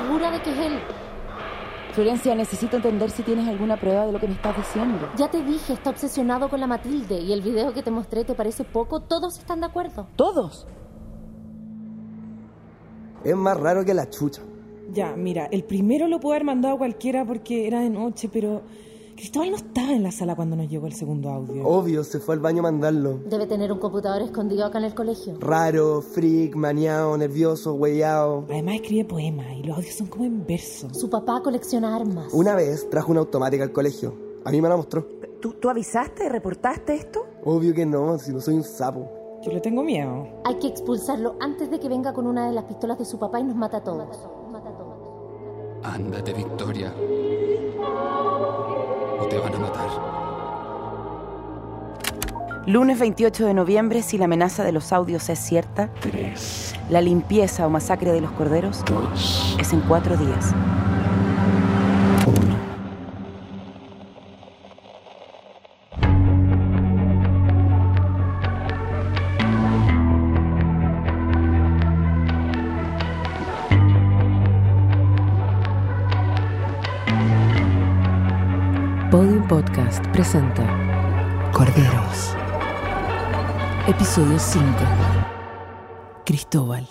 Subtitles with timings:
[0.00, 0.78] segura de que es él.
[1.92, 5.08] Florencia, necesito entender si tienes alguna prueba de lo que me estás diciendo.
[5.16, 8.34] Ya te dije, está obsesionado con la Matilde y el video que te mostré te
[8.34, 9.00] parece poco.
[9.00, 10.06] Todos están de acuerdo.
[10.14, 10.66] ¿Todos?
[13.24, 14.42] Es más raro que la chucha.
[14.92, 18.62] Ya, mira, el primero lo pudo haber mandado a cualquiera porque era de noche, pero
[19.16, 21.66] Cristóbal no estaba en la sala cuando nos llegó el segundo audio.
[21.66, 23.18] Obvio, se fue al baño a mandarlo.
[23.24, 25.38] Debe tener un computador escondido acá en el colegio.
[25.40, 28.44] Raro, freak, maniado, nervioso, hueveado.
[28.50, 30.92] Además escribe poemas y los audios son como en verso.
[30.92, 32.32] Su papá colecciona armas.
[32.34, 34.14] Una vez trajo una automática al colegio.
[34.44, 35.06] A mí me la mostró.
[35.40, 37.24] ¿Tú, ¿Tú avisaste, reportaste esto?
[37.42, 39.08] Obvio que no, si no soy un sapo.
[39.42, 40.28] Yo le tengo miedo.
[40.44, 43.40] Hay que expulsarlo antes de que venga con una de las pistolas de su papá
[43.40, 44.28] y nos mata a todos.
[45.82, 46.92] Ándate, Victoria.
[49.36, 49.90] Te van a matar.
[52.64, 55.90] Lunes 28 de noviembre, si la amenaza de los audios es cierta,
[56.88, 58.82] la limpieza o masacre de los corderos
[59.58, 60.54] es en cuatro días.
[80.16, 80.64] Presenta
[81.52, 82.34] Corderos.
[83.86, 84.64] Episodio 5.
[86.24, 86.88] Cristóbal.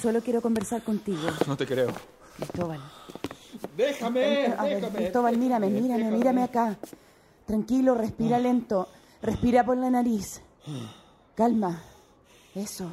[0.00, 1.92] Solo quiero conversar contigo, No te creo.
[2.38, 2.80] Cristóbal.
[3.76, 6.74] Déjame, A ver, Cristóbal, mírame, mírame, mírame acá.
[7.44, 8.88] Tranquilo, respira lento.
[9.20, 10.40] Respira por la nariz.
[11.34, 11.82] Calma.
[12.54, 12.88] Eso.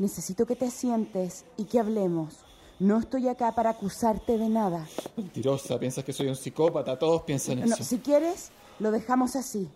[0.00, 2.34] Necesito que te sientes y que hablemos.
[2.78, 4.88] No estoy acá para acusarte de nada.
[5.14, 6.98] Mentirosa, piensas que soy un psicópata.
[6.98, 7.84] Todos piensan No, eso.
[7.84, 9.68] si quieres, lo dejamos así.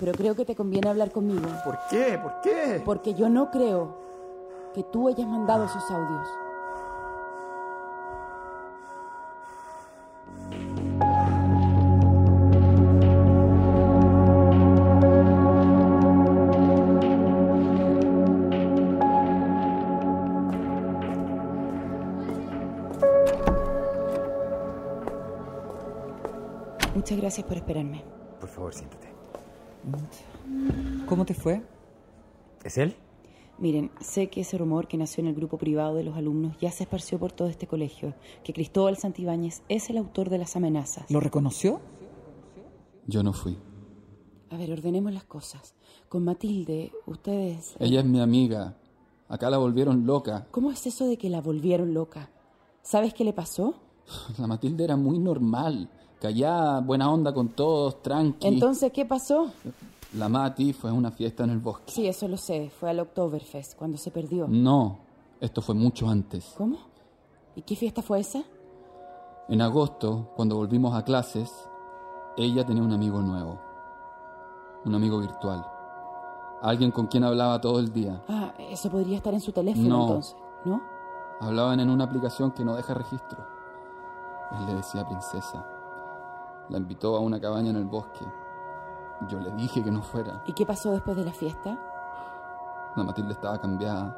[0.00, 1.46] Pero creo que te conviene hablar conmigo.
[1.64, 2.18] ¿Por qué?
[2.20, 2.82] ¿Por qué?
[2.84, 3.96] Porque yo no creo
[4.74, 6.26] que tú hayas mandado esos audios.
[27.30, 28.02] Gracias por esperarme.
[28.40, 29.06] Por favor, siéntate.
[31.06, 31.62] ¿Cómo te fue?
[32.64, 32.96] ¿Es él?
[33.56, 36.72] Miren, sé que ese rumor que nació en el grupo privado de los alumnos ya
[36.72, 41.08] se esparció por todo este colegio, que Cristóbal Santibáñez es el autor de las amenazas.
[41.08, 41.80] ¿Lo reconoció?
[43.06, 43.56] Yo no fui.
[44.50, 45.76] A ver, ordenemos las cosas.
[46.08, 47.76] Con Matilde, ustedes...
[47.78, 48.76] Ella es mi amiga.
[49.28, 50.48] Acá la volvieron loca.
[50.50, 52.28] ¿Cómo es eso de que la volvieron loca?
[52.82, 53.76] ¿Sabes qué le pasó?
[54.36, 55.88] La Matilde era muy normal.
[56.20, 58.46] Callada, buena onda con todos, tranqui.
[58.46, 59.50] Entonces, ¿qué pasó?
[60.14, 61.90] La Mati fue a una fiesta en el bosque.
[61.92, 62.70] Sí, eso lo sé.
[62.78, 64.46] Fue al Oktoberfest, cuando se perdió.
[64.48, 64.98] No,
[65.40, 66.52] esto fue mucho antes.
[66.58, 66.76] ¿Cómo?
[67.56, 68.42] ¿Y qué fiesta fue esa?
[69.48, 71.50] En agosto, cuando volvimos a clases,
[72.36, 73.58] ella tenía un amigo nuevo.
[74.84, 75.64] Un amigo virtual.
[76.62, 78.22] Alguien con quien hablaba todo el día.
[78.28, 80.02] Ah, eso podría estar en su teléfono No.
[80.02, 80.82] entonces, ¿no?
[81.40, 83.38] Hablaban en una aplicación que no deja registro.
[84.58, 85.64] Él le decía princesa.
[86.70, 88.24] La invitó a una cabaña en el bosque.
[89.28, 90.42] Yo le dije que no fuera.
[90.46, 91.78] ¿Y qué pasó después de la fiesta?
[92.96, 94.16] La Matilde estaba cambiada.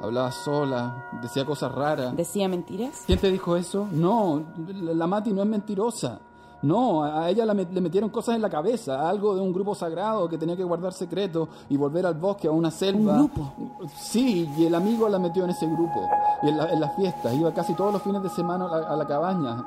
[0.00, 2.16] Hablaba sola, decía cosas raras.
[2.16, 3.02] ¿Decía mentiras?
[3.06, 3.86] ¿Quién te dijo eso?
[3.90, 6.20] No, la la Mati no es mentirosa.
[6.62, 9.74] No, a ella la met- le metieron cosas en la cabeza, algo de un grupo
[9.74, 13.12] sagrado que tenía que guardar secretos y volver al bosque, a una selva.
[13.14, 13.52] ¿Un grupo?
[13.96, 16.08] Sí, y el amigo la metió en ese grupo.
[16.42, 18.96] Y en, la- las fiestas, iba casi todos los fines de semana a la, a
[18.96, 19.64] la cabaña.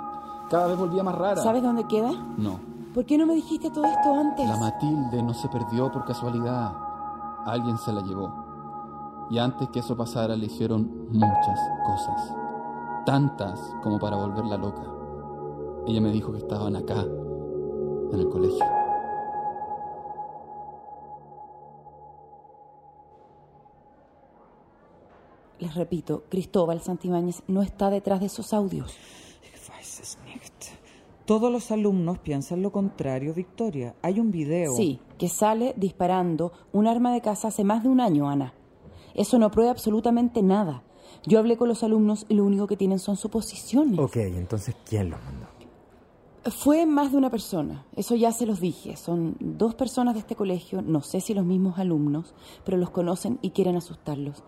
[0.53, 1.41] Cada vez volvía más rara.
[1.41, 2.11] ¿Sabes dónde queda?
[2.37, 2.59] No,
[2.93, 4.47] ¿Por qué no me dijiste todo esto antes?
[4.47, 6.71] la Matilde no se perdió por casualidad.
[7.43, 8.31] Alguien se la llevó.
[9.31, 12.35] Y antes que eso pasara le hicieron muchas cosas.
[13.03, 14.83] Tantas como para volverla loca.
[15.87, 18.63] Ella me dijo que estaban acá, en el colegio.
[25.57, 28.95] Les repito, Cristóbal Santibáñez no está detrás de esos audios.
[31.25, 33.95] Todos los alumnos piensan lo contrario, Victoria.
[34.01, 34.75] Hay un video.
[34.75, 38.53] Sí, que sale disparando un arma de caza hace más de un año, Ana.
[39.15, 40.83] Eso no prueba absolutamente nada.
[41.25, 43.99] Yo hablé con los alumnos y lo único que tienen son suposiciones.
[43.99, 45.47] Ok, entonces, ¿quién lo mandó?
[46.51, 48.97] Fue más de una persona, eso ya se los dije.
[48.97, 52.35] Son dos personas de este colegio, no sé si los mismos alumnos,
[52.65, 54.43] pero los conocen y quieren asustarlos.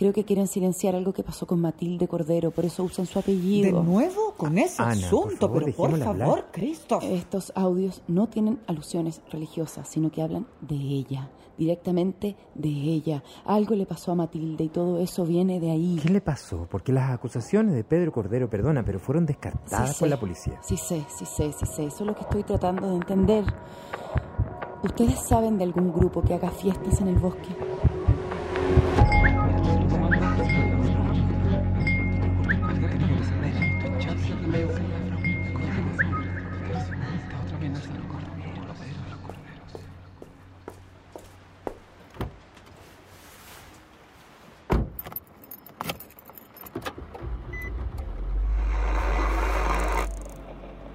[0.00, 3.80] Creo que quieren silenciar algo que pasó con Matilde Cordero, por eso usan su apellido.
[3.82, 5.36] ¿De nuevo con ese Ana, por asunto?
[5.46, 6.48] favor, pero por favor, hablar.
[6.52, 7.04] Christoph.
[7.04, 13.22] Estos audios no tienen alusiones religiosas, sino que hablan de ella, directamente de ella.
[13.44, 16.00] Algo le pasó a Matilde y todo eso viene de ahí.
[16.02, 16.66] ¿Qué le pasó?
[16.70, 20.14] Porque las acusaciones de Pedro Cordero, perdona, pero fueron descartadas Sí por sé.
[20.14, 20.58] la policía.
[20.62, 21.84] Sí sé, sí sé, sí sé.
[21.84, 23.44] Eso es lo que estoy tratando de entender.
[24.82, 27.54] ¿Ustedes saben de algún grupo que haga fiestas en el bosque?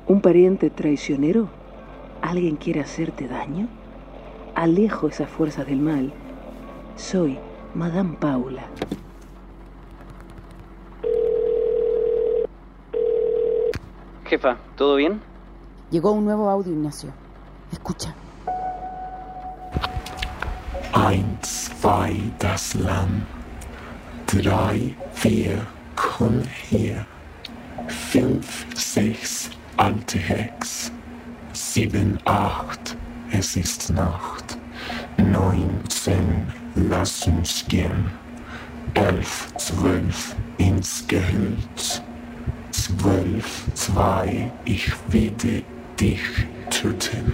[0.08, 1.50] ¿Un pariente traicionero?
[2.22, 3.68] ¿Alguien quiere hacerte daño?
[4.54, 6.14] Alejo esas fuerzas del mal.
[6.96, 7.40] Soy
[7.74, 8.66] Madame Paula.
[14.26, 15.22] Jefa, ¿todo bien?
[15.90, 17.10] Llegó un nuevo audio, Ignacio.
[17.72, 18.14] Escucha.
[20.94, 23.24] Eins, zwei, das Lamm.
[24.28, 25.60] Drei, vier,
[25.96, 27.08] komm her.
[27.88, 30.92] Fünf, sechs, alte Hex.
[31.54, 32.98] Sieben, acht,
[33.32, 34.58] es ist Nacht.
[35.18, 38.12] Neun, zehn, lass uns gehen.
[38.94, 42.02] Elf, zwölf, ins Gehölz.
[42.72, 45.64] Zwölf, zwei, ich werde
[46.00, 46.22] dich
[46.70, 47.34] töten.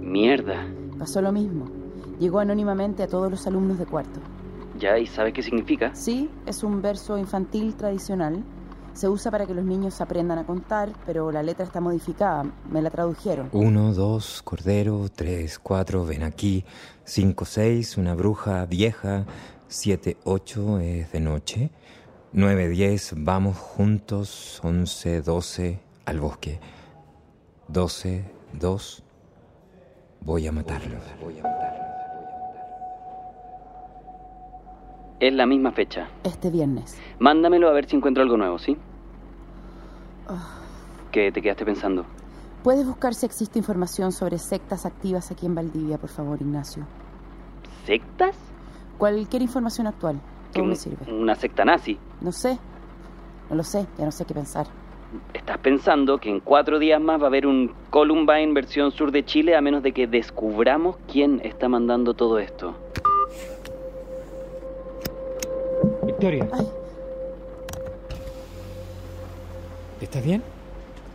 [0.00, 0.64] Mierda.
[0.98, 1.81] Pasó lo mismo.
[2.22, 4.20] Llegó anónimamente a todos los alumnos de cuarto.
[4.78, 4.96] ¿Ya?
[4.96, 5.92] ¿Y sabes qué significa?
[5.92, 8.44] Sí, es un verso infantil tradicional.
[8.92, 12.44] Se usa para que los niños aprendan a contar, pero la letra está modificada.
[12.70, 13.48] Me la tradujeron.
[13.50, 16.64] Uno, dos, cordero, tres, cuatro, ven aquí.
[17.02, 19.24] Cinco, seis, una bruja vieja.
[19.66, 21.70] Siete, ocho, es de noche.
[22.32, 24.60] Nueve, diez, vamos juntos.
[24.62, 26.60] Once, doce, al bosque.
[27.66, 29.02] Doce, dos,
[30.20, 30.98] voy a matarlo.
[35.22, 36.08] Es la misma fecha.
[36.24, 37.00] Este viernes.
[37.20, 38.76] Mándamelo a ver si encuentro algo nuevo, ¿sí?
[41.12, 42.04] ¿Qué te quedaste pensando?
[42.64, 46.88] ¿Puedes buscar si existe información sobre sectas activas aquí en Valdivia, por favor, Ignacio?
[47.86, 48.36] ¿Sectas?
[48.98, 50.20] Cualquier información actual.
[50.52, 51.12] Todo ¿Que me sirve.
[51.12, 51.96] Una secta nazi.
[52.20, 52.58] No sé.
[53.48, 53.86] No lo sé.
[53.98, 54.66] Ya no sé qué pensar.
[55.34, 59.24] ¿Estás pensando que en cuatro días más va a haber un Columbine versión sur de
[59.24, 62.74] Chile a menos de que descubramos quién está mandando todo esto?
[66.22, 66.48] Victoria.
[66.52, 66.68] Ay,
[70.00, 70.42] ¿Estás bien?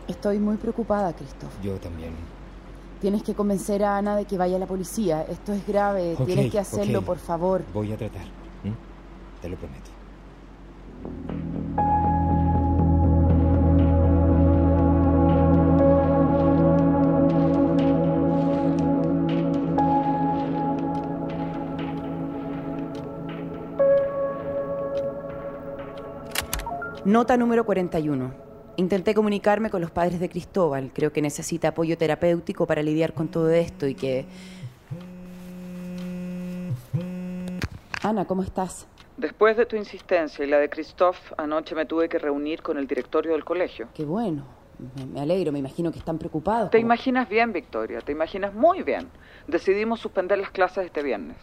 [0.09, 1.51] estoy muy preocupada, Christoph.
[1.63, 2.11] Yo también.
[2.99, 5.25] Tienes que convencer a Ana de que vaya a la policía.
[5.29, 6.17] Esto es grave.
[6.25, 7.63] Tienes que hacerlo, por favor.
[7.73, 8.25] Voy a tratar.
[9.41, 9.96] Te lo prometo.
[27.07, 28.33] Nota número 41.
[28.75, 30.91] Intenté comunicarme con los padres de Cristóbal.
[30.93, 34.25] Creo que necesita apoyo terapéutico para lidiar con todo esto y que...
[38.03, 38.87] Ana, ¿cómo estás?
[39.15, 42.87] Después de tu insistencia y la de Christoph, anoche me tuve que reunir con el
[42.87, 43.87] directorio del colegio.
[43.93, 44.43] Qué bueno.
[45.13, 46.71] Me, alegro, me imagino que están preocupados.
[46.71, 49.07] Te como- imaginas bien, Victoria, te imaginas muy bien.
[49.47, 51.37] Decidimos suspender las clases este viernes.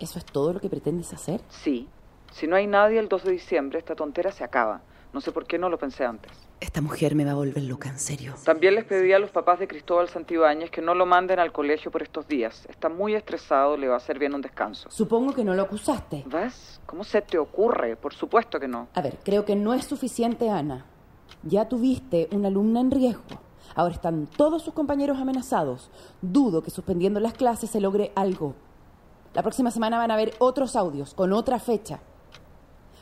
[0.00, 1.42] ¿Eso es todo lo que pretendes hacer?
[1.50, 1.86] Sí.
[2.32, 4.80] Si no hay nadie el 2 de diciembre, esta tontera se acaba.
[5.12, 6.32] No sé por qué no lo pensé antes.
[6.58, 8.34] Esta mujer me va a volver loca, en serio.
[8.44, 11.90] También les pedí a los papás de Cristóbal Santibáñez que no lo manden al colegio
[11.90, 12.64] por estos días.
[12.70, 14.90] Está muy estresado, le va a hacer bien un descanso.
[14.90, 16.24] Supongo que no lo acusaste.
[16.26, 16.80] ¿Ves?
[16.86, 17.96] ¿Cómo se te ocurre?
[17.96, 18.88] Por supuesto que no.
[18.94, 20.86] A ver, creo que no es suficiente, Ana.
[21.42, 23.40] Ya tuviste una alumna en riesgo.
[23.74, 25.90] Ahora están todos sus compañeros amenazados.
[26.22, 28.54] Dudo que suspendiendo las clases se logre algo.
[29.34, 32.00] La próxima semana van a haber otros audios con otra fecha.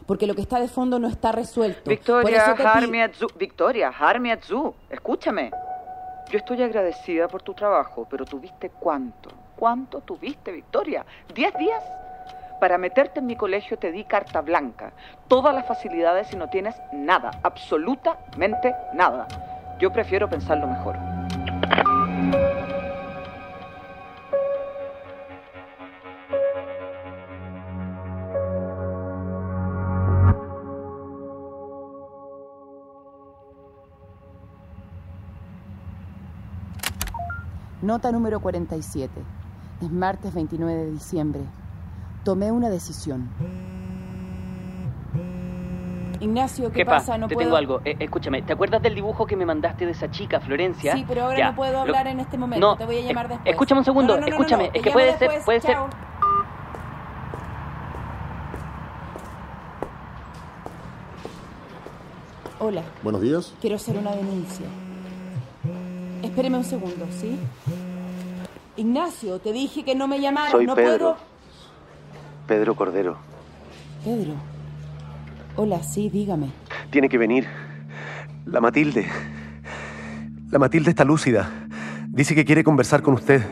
[0.06, 1.88] Porque lo que está de fondo no está resuelto.
[1.88, 3.26] Victoria, Harmiatzu.
[3.36, 4.74] Victoria, Harmiatzu.
[4.90, 5.50] Escúchame.
[6.30, 9.30] Yo estoy agradecida por tu trabajo, pero ¿tuviste cuánto?
[9.56, 11.04] ¿Cuánto tuviste, Victoria?
[11.34, 11.82] ¿Diez días?
[12.60, 14.92] Para meterte en mi colegio te di carta blanca.
[15.28, 17.30] Todas las facilidades y no tienes nada.
[17.42, 19.26] Absolutamente nada.
[19.80, 20.96] Yo prefiero pensarlo mejor.
[37.82, 39.10] Nota número 47.
[39.82, 41.40] Es martes 29 de diciembre.
[42.24, 43.30] Tomé una decisión.
[46.20, 46.92] Ignacio, ¿qué, ¿Qué pa?
[46.96, 47.16] pasa?
[47.16, 47.46] No Te puedo...
[47.46, 47.80] tengo algo.
[47.86, 50.92] Eh, escúchame, ¿te acuerdas del dibujo que me mandaste de esa chica, Florencia?
[50.94, 52.66] Sí, pero ahora Ya, no puedo lo- hablar en este momento.
[52.72, 53.50] No, Te voy a llamar eh, después.
[53.54, 54.70] Escúchame un segundo, No, no, no, no, escúchame.
[54.74, 55.72] Es que puede ser, puede ser.
[55.72, 55.88] Chao.
[62.58, 63.54] Hola, Buenos días.
[63.60, 64.66] quiero hacer una denuncia.
[66.30, 67.36] Espéreme un segundo, ¿sí?
[68.76, 70.52] Ignacio, te dije que no me llamaras.
[70.52, 70.98] Soy no Pedro.
[70.98, 71.16] puedo.
[72.46, 73.16] Pedro Cordero.
[74.04, 74.34] Pedro.
[75.56, 76.50] Hola, sí, dígame.
[76.90, 77.46] Tiene que venir.
[78.46, 79.06] La Matilde.
[80.50, 81.50] La Matilde está lúcida.
[82.08, 83.42] Dice que quiere conversar con usted.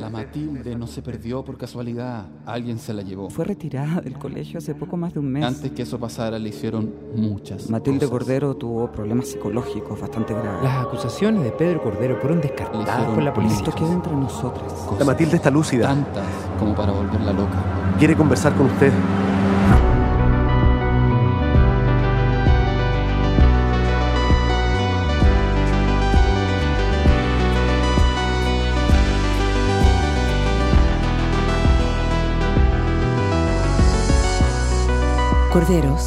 [0.00, 2.26] La Matilde no se perdió por casualidad.
[2.44, 3.30] Alguien se la llevó.
[3.30, 5.44] Fue retirada del colegio hace poco más de un mes.
[5.44, 7.70] Antes que eso pasara, le hicieron muchas.
[7.70, 10.62] Matilde Cordero tuvo problemas psicológicos bastante graves.
[10.62, 13.58] Las acusaciones de Pedro Cordero fueron descartadas por la policía.
[13.58, 14.72] Esto queda entre nosotras.
[14.98, 15.88] La Matilde está lúcida.
[15.88, 16.26] Tantas
[16.58, 17.96] como para volverla loca.
[17.98, 18.92] Quiere conversar con usted.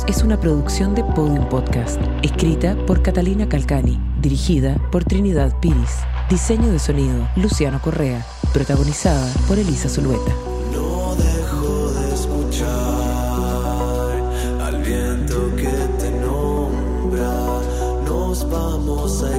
[0.08, 5.98] Es una producción de Podium Podcast, escrita por Catalina Calcani, dirigida por Trinidad Piris,
[6.30, 10.32] diseño de sonido Luciano Correa, protagonizada por Elisa Zulueta.
[10.74, 12.70] No dejo de escuchar
[14.62, 15.68] al viento que
[16.00, 17.30] te nombra.
[18.06, 19.39] Nos vamos a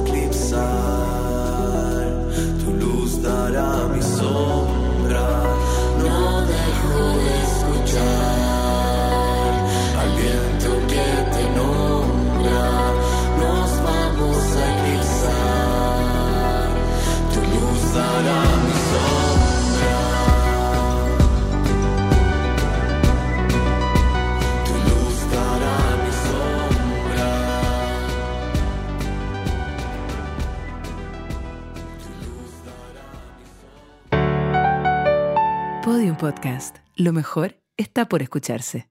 [35.83, 36.77] Podium Podcast.
[36.95, 38.90] Lo mejor está por escucharse.